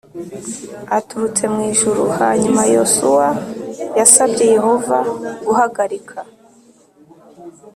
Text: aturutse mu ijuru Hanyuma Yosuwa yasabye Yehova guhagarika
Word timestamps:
aturutse 0.97 1.43
mu 1.53 1.59
ijuru 1.71 2.03
Hanyuma 2.19 2.61
Yosuwa 2.75 3.27
yasabye 3.99 4.45
Yehova 4.55 4.97
guhagarika 5.45 6.17